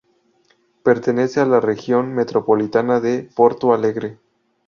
[0.81, 4.17] Pertenece a la Región Metropolitana de Porto Alegre.